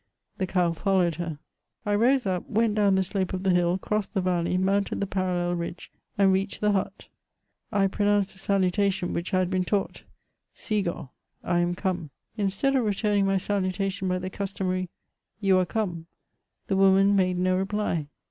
The 0.39 0.47
cow 0.47 0.71
followed 0.71 1.13
her. 1.17 1.37
I 1.85 1.93
rose 1.93 2.25
up, 2.25 2.49
went 2.49 2.73
down 2.73 2.95
the 2.95 3.03
slope 3.03 3.33
of 3.33 3.43
the 3.43 3.51
hill, 3.51 3.77
crossed 3.77 4.15
the 4.15 4.21
valley, 4.21 4.57
mounted 4.57 4.99
the 4.99 5.05
parallel 5.05 5.53
ridge, 5.53 5.91
and 6.17 6.33
reached 6.33 6.59
the 6.59 6.71
hut. 6.71 7.05
I 7.71 7.85
pronounced 7.85 8.33
the 8.33 8.39
salutation, 8.39 9.13
which 9.13 9.31
I 9.31 9.37
had 9.37 9.51
heen 9.51 9.63
taught: 9.63 10.01
'^si^^oA'' 10.55 11.11
(I 11.43 11.59
am 11.59 11.75
come); 11.75 12.09
instead 12.35 12.75
of 12.75 12.83
returning 12.83 13.27
my 13.27 13.37
salutation 13.37 14.09
hy 14.09 14.17
the 14.17 14.31
cus 14.31 14.53
tomary 14.53 14.87
"yow 15.39 15.59
are 15.59 15.67
come,'' 15.67 16.07
the 16.65 16.77
woman 16.77 17.15
made 17.15 17.37
no 17.37 17.55
reply. 17.55 18.07